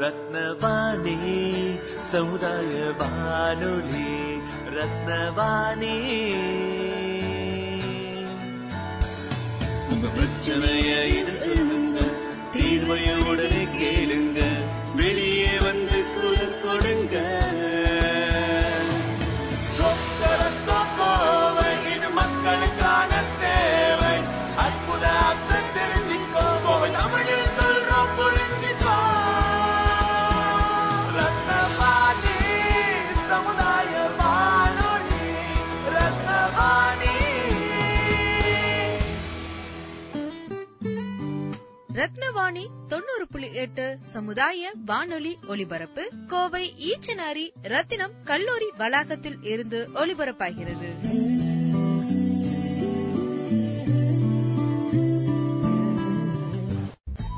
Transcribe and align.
ரத்னவாணி 0.00 1.18
சமுதாய 2.10 2.92
வானொலி 2.98 4.40
ரத்னவாணி. 4.70 5.96
உங்க 9.90 10.08
பிரச்சனைய 10.16 11.04
இது 11.04 11.38
கேளு. 13.78 14.19
ரத்னவாணி 42.00 42.66
தொண்ணூறு 42.88 43.26
புள்ளி 43.30 43.54
எட்டு 43.54 43.98
சமுதாய 44.02 44.72
வானொலி 44.86 45.38
ஒலிபரப்பு 45.48 46.10
கோவை 46.26 46.74
ஈச்சனாரி 46.78 47.50
ரத்தினம் 47.62 48.12
கல்லூரி 48.24 48.70
வளாகத்தில் 48.78 49.38
இருந்து 49.42 49.88
ஒலிபரப்பாகிறது. 49.94 50.94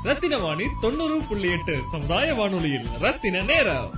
ரத்தின 0.03 0.39
வாணி 0.39 0.63
தொண்ணூறு 0.81 1.21
புள்ளி 1.29 1.51
எட்டு 1.51 1.77
சமுதாய 1.91 2.33
வானொலியில் 2.33 2.85
ரத்தின 2.99 3.41
நேரம். 3.41 3.91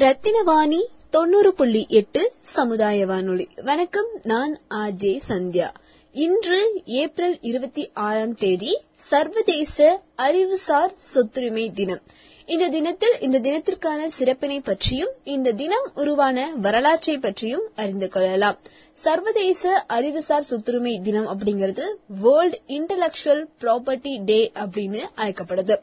ரத்தினவாணி 0.00 0.80
தொண்ணூறு 1.10 1.54
புள்ளி 1.54 1.86
எட்டு 1.88 2.32
சமுதாய 2.42 3.06
வானொலி. 3.06 3.48
வணக்கம் 3.64 4.06
நான் 4.22 4.58
ஆஜே 4.70 5.20
சந்தியா. 5.28 5.68
இன்று 6.24 6.58
ஏப்ரல் 6.84 7.34
இருபத்தி 7.40 7.82
ஆறாம் 7.94 8.34
தேதி 8.34 8.70
சர்வதேச 9.08 9.76
அறிவுசார் 10.16 10.92
சொத்துரிமை 11.14 11.64
தினம். 11.72 12.00
இந்த 12.46 12.68
தினத்தில் 12.68 13.16
இந்த 13.20 13.38
தினத்திற்கான 13.40 14.00
சிறப்பினை 14.18 14.58
பற்றியும் 14.60 15.12
இந்த 15.24 15.52
தினம் 15.52 15.90
உருவான 15.94 16.46
வரலாற்றை 16.60 17.18
பற்றியும் 17.18 17.66
அறிந்து 17.76 18.08
கொள்ளலாம். 18.08 18.58
சர்வதேச 18.92 19.84
அறிவுசார் 19.98 20.48
சொத்துரிமை 20.50 20.94
தினம் 21.02 21.28
அப்படிங்கிறது 21.34 21.86
வேர்ல்ட் 22.22 22.58
இன்டலெக்சுவல் 22.68 23.44
ப்ராப்பர்ட்டி 23.60 24.24
டே 24.24 24.40
அப்படின்னு 24.54 25.02
அழைக்கப்படுது. 25.16 25.76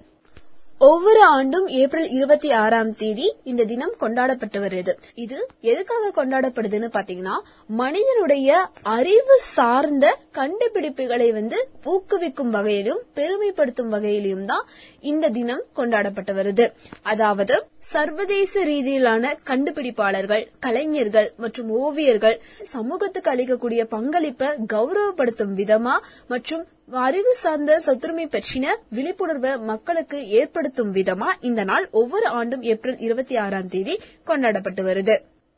ஒவ்வொரு 0.82 1.22
ஆண்டும் 1.36 1.68
ஏப்ரல் 1.82 2.10
இருபத்தி 2.10 2.50
ஆறாம் 2.52 2.90
தேதி 2.96 3.36
இந்த 3.44 3.64
தினம் 3.64 3.94
கொண்டாடப்பட்டு 3.98 4.60
வருது. 4.64 4.94
இது 5.16 5.38
எதுக்காக 5.62 6.12
கொண்டாடப்படுதுன்னு 6.18 6.90
பாத்தீங்கன்னா 6.96 7.36
மனிதனுடைய 7.82 8.58
அறிவு 8.82 9.38
சார்ந்த 9.40 10.06
கண்டுபிடிப்புகளை 10.40 11.34
வந்து 11.34 11.70
ஊக்குவிக்கும் 11.94 12.52
வகையிலும் 12.58 13.02
பெருமைப்படுத்தும் 13.16 13.94
வகையிலும் 13.96 14.46
தான் 14.46 14.68
இந்த 15.00 15.30
தினம் 15.30 15.64
கொண்டாடப்பட்டு 15.74 16.34
வருது. 16.34 16.68
அதாவது 17.02 17.68
சர்வதேச 17.94 18.64
ரீதியிலான 18.70 19.26
கண்டுபிடிப்பாளர்கள் 19.50 20.46
கலைஞர்கள் 20.60 21.28
மற்றும் 21.38 21.70
ஓவியர்கள் 21.82 22.38
சமூகத்துக்கு 22.72 23.32
அளிக்கக்கூடிய 23.32 23.82
பங்களிப்பை 23.96 24.50
கௌரவப்படுத்தும் 24.74 25.54
விதமா 25.60 25.96
மற்றும் 26.28 26.64
அறிவு 27.04 27.34
சார்ந்த 27.36 27.78
சொத்துரிமை 27.86 28.26
பற்றின 28.28 28.74
விழிப்புணர்வை 28.90 29.52
மக்களுக்கு 29.72 30.18
ஏற்படுத்தும் 30.40 30.92
விதமா 30.94 31.30
இந்த 31.42 31.64
நாள் 31.64 31.88
ஒவ்வொரு 32.02 32.28
ஆண்டும் 32.40 32.66
ஏப்ரல் 32.74 33.00
இருபத்தி 33.00 33.38
ஆறாம் 33.46 33.72
தேதி 33.76 33.96
கொண்டாடப்பட்டு 34.24 34.84
வருது. 34.84 35.16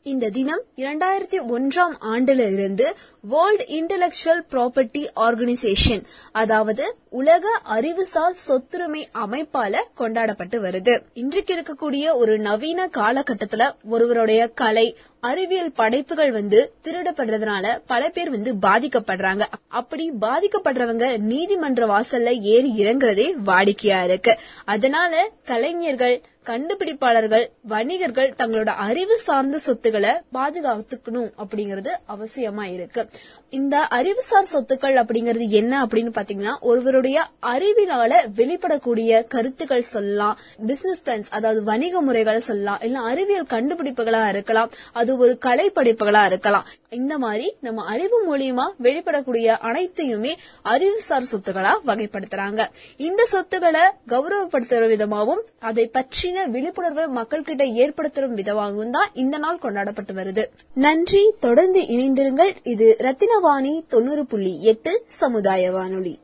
இந்த 0.08 0.26
தினம் 0.30 0.62
இரண்டாயிரத்தி 0.76 1.38
ஒன்றாம் 1.48 1.94
ஆண்டுல 2.12 2.42
இருந்து 2.52 2.86
வேர்ல்ட் 3.24 3.64
இன்டலெக்சுவல் 3.68 4.42
ப்ராப்பர்ட்டி 4.50 5.02
ஆர்கனைசேஷன் 5.16 6.02
அதாவது 6.32 6.84
உலக 7.10 7.44
அறிவுசார் 7.76 8.36
சொத்துரிமை 8.46 9.02
அமைப்பால 9.24 9.82
கொண்டாடப்பட்டு 9.94 10.56
வருது. 10.62 10.94
இன்றைக்கு 11.14 11.52
இருக்கக்கூடிய 11.54 12.14
ஒரு 12.14 12.34
நவீன 12.38 12.88
காலகட்டத்துல 12.98 13.66
ஒருவருடைய 13.88 14.42
கலை 14.54 14.86
அறிவியல் 15.20 15.72
படைப்புகள் 15.72 16.32
வந்து 16.32 16.72
திருடப்படுறதுனால 16.84 17.80
பல 17.86 18.08
பேர் 18.08 18.30
வந்து 18.30 18.54
பாதிக்கப்படுறாங்க. 18.54 19.42
அப்படி 19.68 20.12
பாதிக்கப்படுறவங்க 20.20 21.18
நீதிமன்ற 21.18 21.86
வாசல்ல 21.86 22.40
ஏறி 22.40 22.72
இறங்குறதே 22.78 23.32
வாடிக்கையா 23.32 24.04
இருக்கு. 24.04 24.38
அதனால 24.64 25.30
கலைஞர்கள் 25.44 26.22
கண்டுபிடிப்பாளர்கள் 26.44 27.46
வணிகர்கள் 27.62 28.34
தங்களோட 28.38 28.66
அறிவு 28.66 29.18
சார்ந்த 29.18 29.58
சொத்துக்களை 29.58 30.10
பாதுகாத்துக்கணும் 30.32 31.32
அப்படிங்கறது 31.38 31.90
அவசியமா 32.08 32.72
இருக்கு. 32.72 33.08
இந்த 33.50 33.78
அறிவுசார் 33.78 34.48
சொத்துக்கள் 34.52 34.96
அப்படிங்கறது 34.96 35.48
என்ன 35.48 35.84
அப்படின்னு 35.84 36.12
பாத்தீங்கன்னா 36.18 36.60
ஒருவருடைய 36.60 37.26
அறிவினால 37.42 38.14
வெளிப்படக்கூடிய 38.36 39.26
கருத்துக்கள் 39.26 39.82
சொல்லலாம். 39.82 40.38
பிசினஸ் 40.66 41.02
பிளான்ஸ் 41.04 41.30
அதாவது 41.30 41.62
வணிக 41.62 42.00
முறைகளை 42.00 42.40
சொல்லலாம். 42.40 42.78
இல்ல 42.80 42.98
அறிவியல் 42.98 43.44
கண்டுபிடிப்புகளா 43.44 44.28
இருக்கலாம். 44.28 44.70
அது 44.92 45.07
அது 45.08 45.18
ஒரு 45.18 45.38
கலை 45.38 45.70
படைப்புகளா 45.74 46.24
இருக்கலாம். 46.24 46.66
இந்த 46.90 47.18
மாதிரி 47.18 47.54
நம்ம 47.60 47.84
அறிவு 47.84 48.18
மூலியமா 48.28 48.64
வெளிப்படக்கூடிய 48.82 49.46
அனைத்தையுமே 49.46 50.36
அறிவுசார் 50.62 51.22
சொத்துக்களா 51.22 51.72
வகைப்படுத்துறாங்க. 51.86 52.66
இந்த 52.96 53.24
சொத்துக்களை 53.24 53.80
கௌரவப்படுத்துற 54.08 54.88
விதமாகவும் 54.88 55.44
அதை 55.58 55.90
பற்றின 55.94 56.46
விழிப்புணர்வை 56.50 57.04
மக்கள்கிட்ட 57.04 57.72
ஏற்படுத்தும் 57.72 58.34
விதமாகவும் 58.34 58.90
தான் 58.90 59.08
இந்த 59.14 59.38
நாள் 59.38 59.58
கொண்டாடப்பட்டு 59.58 60.14
வருது. 60.14 60.44
நன்றி. 60.74 61.34
தொடர்ந்து 61.40 61.80
இணைந்திருங்கள். 61.80 62.56
இது 62.62 62.96
ரத்தினவாணி 62.98 63.86
தொண்ணூறு 63.88 64.26
புள்ளி 64.26 64.62
எட்டு 64.62 65.04
சமுதாய 65.06 65.72
வானொலி. 65.72 66.18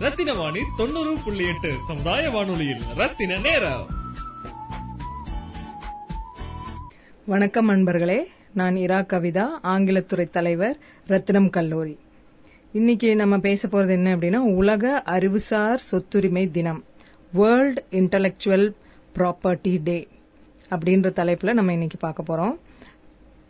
ரத்தின 0.00 0.34
வாணி 0.34 0.60
தொண்ணூறு 0.76 1.16
புள்ளி 1.24 1.44
எட்டு 1.44 1.72
சமுதாய 1.86 2.30
வானொலியில் 2.30 2.80
ரத்தின 2.96 3.36
நேரம். 3.36 4.00
வணக்கம் 7.26 7.68
அன்பர்களே 7.70 8.24
நான் 8.52 8.76
இரா 8.76 9.00
கவிதா 9.00 9.44
ஆங்கிலத்துறை 9.62 10.30
தலைவர் 10.30 10.78
ரத்தினம் 11.06 11.50
கல்லூரி. 11.50 11.98
இன்னைக்கு 12.72 13.16
நம்ம 13.16 13.38
பேச 13.38 13.68
போறது 13.68 13.88
என்ன 13.88 14.16
அப்படின்னா 14.16 14.36
உலக 14.36 15.02
அறிவுசார் 15.02 15.82
சொத்துரிமை 15.90 16.50
தினம் 16.50 16.84
வேர்ல்ட் 17.32 17.82
இன்டலெக்சுவல் 17.90 18.72
ப்ராப்பர்ட்டி 19.18 19.80
டே 19.84 20.08
அப்படின்ற 20.70 21.12
தலைப்புல 21.20 21.52
நம்ம 21.52 21.72
இன்னைக்கு 21.72 21.96
பார்க்க 21.96 22.28
போறோம். 22.30 22.56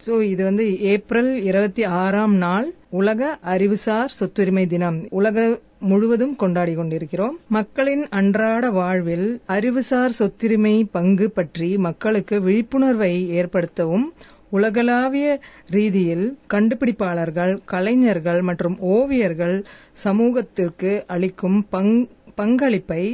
ஸோ 0.03 0.23
இது 0.23 0.45
வந்து 0.45 0.81
ஏப்ரல் 0.83 1.43
இருபத்தி 1.43 1.85
ஆறாம் 1.97 2.35
நாள் 2.37 2.67
உலக 2.91 3.21
அறிவுசார் 3.45 4.15
சொத்துரிமை 4.21 4.67
தினம். 4.67 5.07
உலக 5.11 5.37
முழுவதும் 5.81 6.37
கொண்டாடி 6.37 6.75
கொண்டிருக்கிறோம். 6.75 7.39
மக்களின் 7.49 8.09
அன்றாட 8.11 8.71
வாழ்வில் 8.71 9.41
அறிவுசார் 9.47 10.11
சொத்துரிமை 10.19 10.85
பங்கு 10.91 11.31
பற்றி 11.31 11.77
மக்களுக்கு 11.79 12.41
விழிப்புணர்வை 12.41 13.13
ஏற்படுத்தவும் 13.33 14.07
உலகளாவிய 14.51 15.27
ரீதியில் 15.69 16.39
கண்டுபிடிப்பாளர்கள் 16.51 17.59
கலைஞர்கள் 17.65 18.43
மற்றும் 18.43 18.79
ஓவியர்கள் 18.89 19.57
சமூகத்திற்கு 20.05 21.05
அளிக்கும் 21.07 21.67
பங்- 21.73 22.09
பங்களிப்பை 22.35 23.05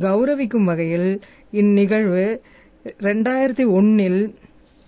கௌரவிக்கும் 0.00 0.64
வகையில் 0.64 1.10
இந்நிகழ்வு 1.52 2.26
ரெண்டாயிரத்தி 3.02 3.70
ஒன்னில் 3.70 4.20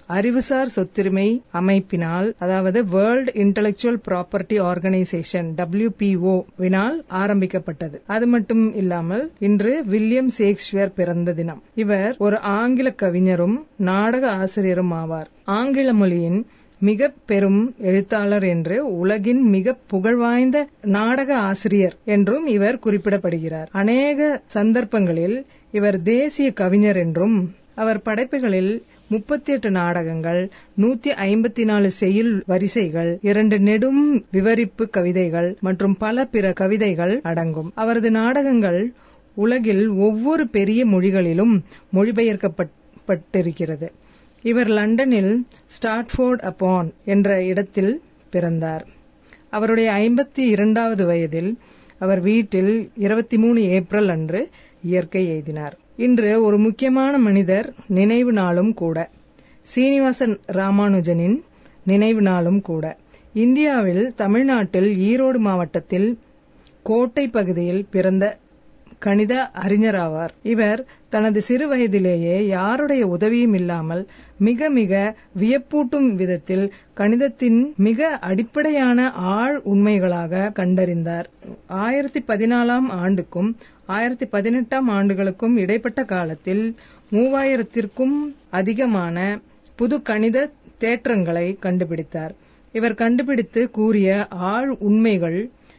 அறிவுசார் 0.08 0.72
சொத்துரிமை 0.76 1.26
அமைப்பினால் 1.52 2.28
அதாவது 2.38 2.80
world 2.86 3.30
intellectual 3.44 3.98
property 4.08 4.56
organisation 4.70 5.48
WPO 5.58 6.36
வினால் 6.56 7.04
ஆரம்பிக்கப்பட்டது. 7.22 8.02
அது 8.06 8.26
மட்டும் 8.26 8.64
இல்லாமல் 8.74 9.24
இன்று 9.38 9.72
வில்லியம் 9.86 10.30
சேக்ஸ்பியர் 10.38 10.94
பிறந்த 10.94 11.32
தினம். 11.32 11.62
இவர் 11.74 12.14
ஒரு 12.18 12.38
ஆங்கில 12.58 12.90
கவிஞரும் 13.04 13.56
நாடக 13.76 14.24
ஆசிரியரும் 14.42 14.92
ஆவார். 14.92 15.28
ஆங்கில 15.44 15.92
மொழியின் 15.92 16.40
மிக 16.80 17.08
பெரும் 17.26 17.62
எழுத்தாளர் 17.80 18.44
என்று 18.44 18.76
உலகின் 18.98 19.40
மிக 19.54 19.76
புகழ்வாய்ந்த 19.92 20.58
நாடக 20.96 21.30
ஆசிரியர் 21.50 21.96
என்றும் 22.04 22.46
இவர் 22.46 22.82
குறிப்பிடப்படுகிறார். 22.84 23.68
அநேக 23.72 24.20
சந்தர்ப்பங்களில் 24.56 25.36
இவர் 25.70 25.98
தேசிய 26.02 26.50
கவிஞர் 26.52 26.96
என்றும் 26.96 27.38
அவர் 27.74 28.00
படைப்புகளில் 28.02 28.72
முப்பத்தி 29.12 29.52
எட்டு 29.52 29.70
நாடகங்கள் 29.70 30.40
நூத்தி 30.80 31.10
ஐம்பத்தி 31.26 31.64
நாலு 31.64 31.90
செயல் 31.90 32.32
வரிசைகள் 32.46 33.18
இரண்டு 33.22 33.56
நெடும் 33.58 34.02
விவரிப்பு 34.30 34.84
கவிதைகள் 34.88 35.48
மற்றும் 35.60 35.96
பல 35.96 36.24
பிற 36.24 36.52
கவிதைகள் 36.52 37.20
அடங்கும். 37.22 37.70
அவரது 37.74 38.10
நாடகங்கள் 38.10 38.80
உலகில் 39.36 39.88
ஒவ்வொரு 39.88 40.46
பெரிய 40.48 40.80
மொழிகளிலும் 40.86 41.54
மொழிபெயர்க்கப்பட்டிருக்கிறது. 41.94 43.88
இவர் 44.44 44.68
லண்டனில் 44.68 45.32
ஸ்டாட்ஃபோர்ட் 45.76 46.44
அப்பான் 46.50 46.92
என்ற 47.04 47.44
இடத்தில் 47.44 48.02
பிறந்தார். 48.30 48.86
அவருடைய 49.50 49.90
ஐம்பத்தி 50.04 50.44
இரண்டாவது 50.54 51.04
வயதில் 51.06 51.50
அவர் 51.98 52.20
வீட்டில் 52.20 52.72
இருபத்தி 52.96 53.36
மூணு 53.38 53.60
ஏப்ரல் 53.76 54.08
அன்று 54.08 54.40
இயற்கை 54.82 55.22
எய்தினார் 55.36 55.76
இன்று 56.04 56.42
ஒரு 56.42 56.58
முக்கியமான 56.58 57.18
மனிதர் 57.18 57.74
நினைவு 57.88 58.32
நாளும் 58.32 58.74
கூட. 58.74 59.10
சீனிவாசன் 59.62 60.40
ராமானுஜனின் 60.52 61.42
நினைவு 61.84 62.20
நாளும் 62.22 62.60
கூட. 62.60 62.84
இந்தியாவில் 63.34 64.12
தமிழ்நாட்டில் 64.16 64.90
ஈரோடு 65.08 65.38
மாவட்டத்தில் 65.38 66.18
கோட்டை 66.82 67.28
பகுதியில் 67.28 67.86
பிறந்த 67.90 68.36
கணித 68.98 69.50
அறிஞராவார் 69.54 70.32
இவர் 70.42 70.86
தனது 71.08 71.40
சிறு 71.40 71.68
வயதிலேயே 71.68 72.46
யாருடைய 72.46 73.06
உதவியும் 73.06 73.54
இல்லாமல் 73.54 74.02
மிக 74.38 74.70
மிக 74.70 74.92
வியப்பூட்டும் 75.38 76.08
விதத்தில் 76.14 76.72
கணிதத்தின் 76.96 77.60
மிக 77.76 78.08
அடிப்படையான 78.30 79.12
ஆழ் 79.12 79.56
உண்மைகளாக 79.64 80.52
கண்டறிந்தார். 80.54 81.24
ஆயிரத்தி 81.66 82.22
பதினாலாம் 82.28 82.88
ஆண்டுக்கும் 83.04 83.50
ஆயிரத்தி 83.94 84.26
பதினெட்டாம் 84.26 84.88
ஆண்டுகளுக்கும் 84.88 85.54
இடைப்பட்ட 85.56 86.00
காலத்தில் 86.04 86.64
மூவாயிரத்திற்கும் 87.12 88.16
அதிகமான 88.50 89.18
புது 89.76 89.96
கணித 90.02 90.50
தேற்றங்களை 90.80 91.46
கண்டுபிடித்தார். 91.62 92.34
இவர் 92.72 92.94
கண்டுபிடித்து 92.94 93.70
கூறிய 93.70 94.26
ஆழ் 94.50 94.68
உண்மைகள் 94.88 95.38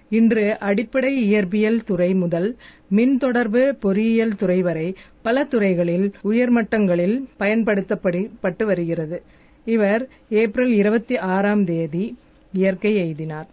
இன்று 0.09 0.45
அடிப்படை 0.59 1.11
இயற்பியல் 1.25 1.83
துறை 1.89 2.13
முதல் 2.13 2.49
மின் 2.89 3.17
தொடர்பு 3.17 3.63
பொறியியல் 3.79 4.35
துறை 4.35 4.59
வரை 4.61 4.87
பல 5.21 5.43
துறைகளில் 5.43 6.07
உயர்மட்டங்களில் 6.31 7.17
பயன்படுத்தப்பட்டு 7.37 8.65
வருகிறது. 8.65 9.19
இவர் 9.65 10.03
ஏப்ரல் 10.29 10.73
இருபத்தி 10.81 11.17
ஆறாம் 11.35 11.65
தேதி 11.65 12.05
இயற்கை 12.53 12.93
எய்தினார். 13.05 13.47